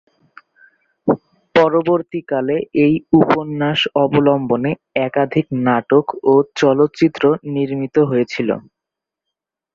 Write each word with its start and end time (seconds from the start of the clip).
পরবর্তীকালে 1.55 2.55
এই 2.85 2.93
উপন্যাস 3.19 3.79
অবলম্বনে 4.03 4.71
একাধিক 5.01 5.45
নাটক 5.65 6.05
ও 6.23 6.43
চলচ্চিত্র 6.59 7.23
নির্মিত 7.55 7.95
হয়েছিল। 8.09 8.49